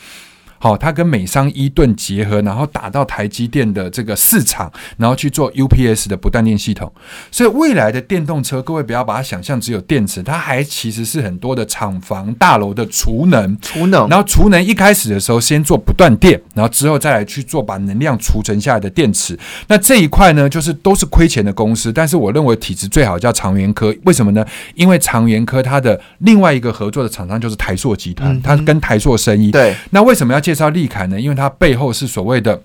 [0.62, 6.92] 好，它跟美商伊顿结合，然后打到台积电的这个市场，然后去做 UPS 的不断电系统。
[7.30, 13.56] 所以未来的电动车，各位不要把它想象只有电池，它还其实是很多的厂房大楼的储能。
[13.62, 19.38] 储能，然后储能一开始的时候先做不断电，然后之后再来去做把能量储存下来的电池。
[19.68, 21.90] 那这一块呢，就是都是亏钱的公司。
[21.90, 24.44] 但是我认为体质最好叫长源科，为什么呢？
[24.74, 29.50] 因为长源科它的另外一个合作的厂商就是台硕集团，它跟台硕生意。
[29.50, 31.20] 对，那为什么要介绍利凯呢？
[31.20, 32.60] 因为它背后是所谓的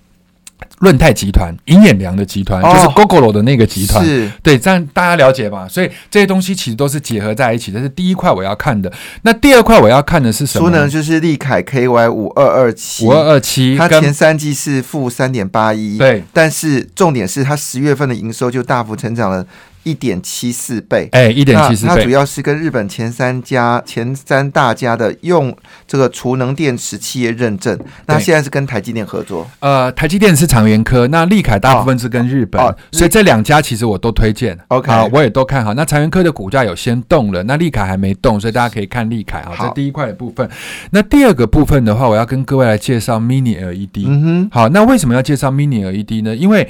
[0.79, 4.03] 润泰集团、银眼良的集团，就是 GoGoLo 的那个集团。
[4.03, 5.67] 是，对，这样大家了解吧？
[5.67, 7.71] 所以这些东西其实都是结合在一起。
[7.71, 8.91] 这是第一块我要看的。
[9.21, 10.71] 那第二块我要看的是什么？
[10.71, 10.89] 呢？
[10.89, 19.45] 就是利凯 KY 五二二七五二二七，它前三季是负三点八一，对，但是重点是它十月份的营收就大幅成长了。
[19.85, 21.95] 一点七四倍，哎，一点七四倍。
[21.95, 25.55] 它主要是跟日本前三家、前三大家的用
[25.87, 27.79] 这个储能电池企业认证。
[28.07, 29.47] 那现在是跟台积电合作。
[29.59, 32.59] 呃，台积电是长源科，那利凯大部分是跟日本，
[32.91, 34.57] 所以这两家其实我都推荐。
[34.69, 35.73] OK，好，我也都看好。
[35.75, 39.53] 那长源科的股价有先动了，那利凯还没动，所以大家可以看利凯啊。
[39.61, 40.49] 这第一块的部分。
[40.89, 44.05] 那第二个部分的话，我要跟各位来介绍 Mini LED。
[44.07, 46.35] 嗯哼，好，那为什么要介绍 Mini LED 呢？
[46.35, 46.67] 因为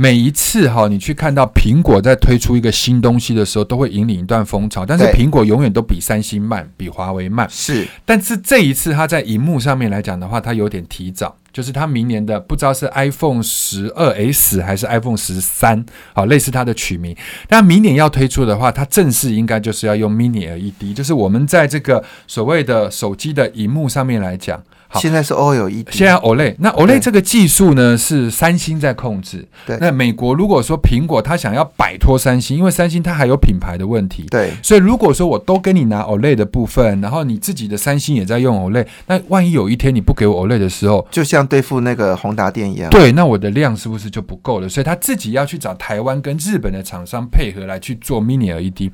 [0.00, 4.86] 每一次哈，你去看到苹果在推出一个新东西的时候，都会引领一段风潮。
[4.86, 7.48] 但是苹果永远都比三星慢，比华为慢。
[7.50, 17.16] 是，但是这一次它在荧幕上面来讲的话，它有点提早，就是它明年的不知道是 iPhone 十二 S 还是 iPhone 十三，好，类似它的取名。
[17.48, 24.62] 但明年要推出的话，它正式应该就是要用 Mini LED，就是我们在这个所谓的手机的荧幕上面来讲。
[24.94, 29.46] 现在是 OLED，现在 OLED，那 OLED 这个技术呢是三星在控制。
[29.66, 34.24] 对，那美国如果说苹果它想要摆脱三星，因为三星它还有品牌的问题。
[34.30, 42.88] 对，所以如果说我都跟你拿 OLED 的部分，然后你自己的三星也在用 OLED，那万一有一天你不给我 OLED 的时候，就像对付那个宏达电一样。
[42.90, 44.68] 对，那我的量是不是就不够了？
[44.68, 48.90] 所以他自己要去找台湾跟日本的厂商配合来去做 Mini LED。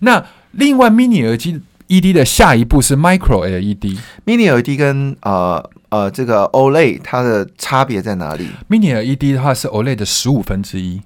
[0.00, 1.22] 那另外 Mini
[1.88, 5.70] LED 的下一步是 Micro LED，Mini LED 跟呃。
[5.88, 11.00] 呃，这个 OLED 它的差别在哪里？Mini LED 的话是 OLED 的十五分之一。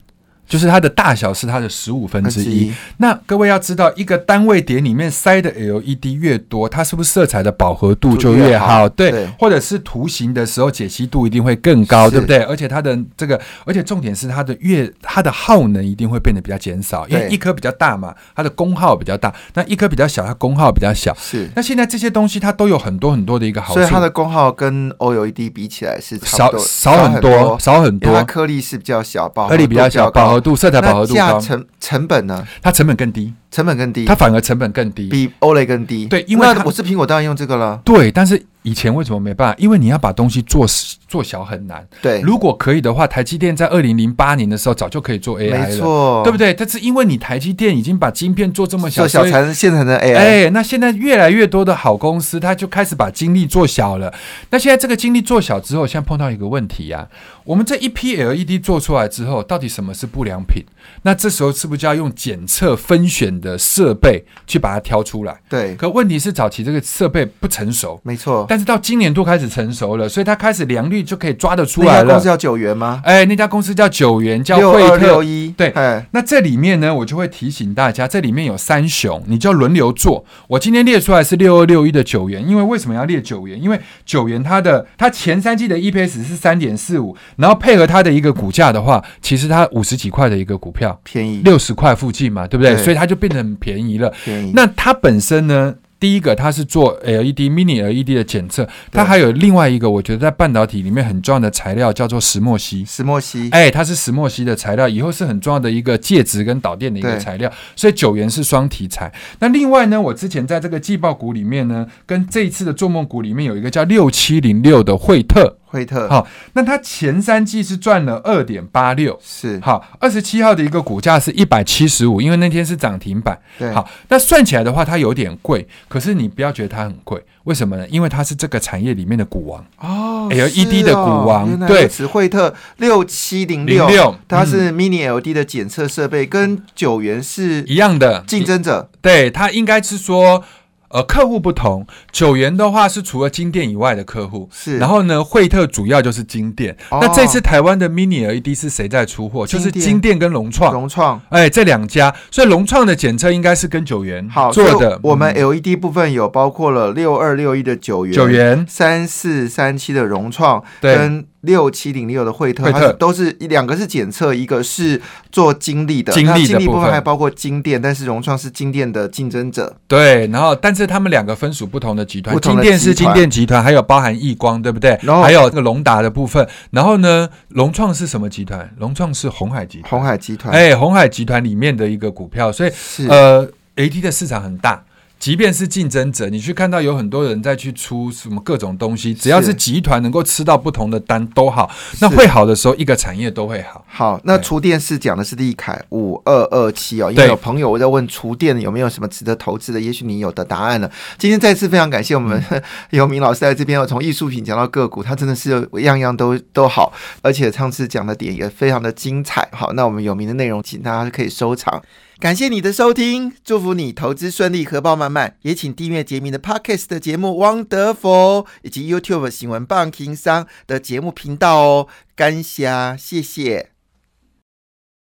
[0.51, 2.73] 就是它的大小是它的十五分之一。
[2.97, 8.89] 那各位要知道，一个单位点里面塞的 LED 越多，它是不是色彩的饱和度就越好？
[8.89, 12.39] 对，或者是图形的时候解析度一定会更高，对不对？
[12.43, 21.15] 而且它的这个，而且重点是它的越它的耗能一定会变得比较减少，因为一颗比较大嘛，它的功耗比较大；那一颗比较小，它功耗比较小。
[21.17, 21.49] 是。
[21.55, 28.13] 那现在这些东西它都有很多很多的一个好处，所以它的功耗跟 OLED 比起来是少少很多，少很多。
[28.13, 31.15] 它颗粒是比较小，颗粒比较小，饱和度、色彩饱和度。
[31.15, 32.47] 高成成本呢？
[32.63, 33.35] 它成本更低。
[33.51, 36.07] 成本更低，它反而成本更低，比 OLED 更低。
[36.07, 37.81] 对，因为我是苹果，当然用这个了。
[37.85, 39.57] 对，但是以前为什么没办法？
[39.59, 40.67] 因为你要把东西做
[41.09, 41.85] 做小很难。
[42.01, 46.55] 对，如果可以的话，台积电在二零零八年的时候早就可以做 AI 了，没错，对不对？
[46.55, 50.17] 但是因为你台积电已经把晶片做这么小，做小才能现成的 AI。
[50.17, 54.15] 哎，那现在越来越多的好公司，它就开始把精力做小了。
[54.51, 57.09] 那现在这个精力做小之后，现在碰到一个问题呀，
[57.45, 60.63] 我们这一批 LED 做出来之后，到底什么是不良品？
[61.03, 65.41] 那这时候是不是就要用检测分选的设备去把它挑出来？
[65.49, 65.75] 对。
[65.77, 68.45] 可问题是早期这个设备不成熟，没错。
[68.49, 72.05] 但是到今年度开始成熟了，所以它开始良率就可以抓得出来了。
[72.05, 73.01] 那家公司叫九元吗？
[73.05, 75.49] 哎，那家公司叫九元，叫六二六一。
[75.57, 75.73] 对。
[76.11, 80.25] 那这里面呢，我就会提醒大家，这里面有三雄，你就要轮流做。
[80.49, 83.61] 我今天列出来是六二六一的九元，因为为什么要列九元？
[83.61, 90.99] 因为九元它的它前三季的 EPS 是三点四五，然后配合它的一个股价的话，其实它五十几块的一个股票。
[91.05, 92.77] 便宜六十块附近嘛，对不对？
[92.77, 94.13] 所以它就变得很便宜了。
[94.27, 94.53] 宜。
[94.55, 95.75] 那它本身呢？
[96.01, 102.83] 第一个，它是做 LED Mini LED 的检测，它还有另外一个，我觉得在半导体里面很重要的材料叫做石墨烯。
[102.87, 107.53] 石墨烯，哎，它是石墨烯的材料，以后是很重要的一个介质跟导电的一个材料。
[107.77, 109.13] 所以九元是双题材。
[109.41, 115.59] 那另外呢，我之前在这个季报股里面呢，跟这一次的做梦股里面有一个叫六七零六的惠特。
[115.71, 123.39] 惠特好，那它前三季是赚了二点八六，是好，二十七号的一个股价是一百七十五，因为那天是涨停板。
[123.57, 127.87] 对，好，那算起来的话，它有点贵，可是你不要觉得它很贵，为什么呢？
[127.89, 131.57] 因为它是这个产业里面的股王哦，LED 的股王。
[131.69, 138.91] 对，此惠特六七零六，它是 Mini LED 的检测设备，跟九元是一样的竞争者。
[139.01, 140.45] 对，它应该是说。
[140.91, 144.77] 呃，客户不同，九元的话是除了金店以外的客户，是。
[144.79, 146.77] 然后呢，惠特主要就是金店。
[146.91, 149.47] 那这次台湾的 Mini LED 是谁在出货？
[149.47, 150.73] 就是金店跟融创。
[150.73, 152.13] 融创，哎，这两家。
[152.31, 154.99] 所以融创的检测应该是跟九元做的。
[155.03, 161.25] 我们 LED 部分有包括了六二六一的九元，九元三四三七的融创，跟。
[161.43, 165.01] 六七零六的惠特，它都是两个是检测，一个是
[165.33, 169.75] 做精力的，精力部分还包括金店，但是融创是金店的竞争者。
[169.89, 174.99] 对，然后但是他们两个分属不同的集团，金店是金店集团，还有包含易光，对不对？
[175.03, 176.47] 然后还有那个龙达的部分。
[176.71, 178.71] 然后呢，融创是什么集团？
[178.79, 179.91] 融创是红海集团。
[179.91, 182.71] 红海集团，哎，红海集团里面的一个股票，所以
[183.09, 184.85] 呃，AT 的市场很大。
[185.21, 191.71] 即便是竞争者，你去看到有很多人在去出什么各种东西，只要是集团能够吃到不同的单都好。
[192.01, 193.85] 那会好的时候，一个产业都会好。
[193.87, 200.91] 好，那厨电是讲的是利凯五二二七哦，因为有朋友我在问厨电有没有什么值得投资的，也许你有的答案了。
[201.19, 202.43] 今天再次非常感谢我们
[202.89, 206.91] 尤明老师在这边，从艺术品讲到个股，他真的是样样都都好，
[207.21, 209.47] 而且上次讲的点也非常的精彩。
[209.53, 211.83] 好，那我们有名的内容，请大家可以收藏。
[212.21, 215.37] 感谢你的收听，祝福你投资顺利，荷包满满。
[215.41, 217.29] 也请订阅杰明的 Podcast 的节目
[217.67, 221.89] 《Wonderful》，以及 YouTube 新闻棒情商的节目频道哦。
[222.15, 223.70] 感谢，谢谢。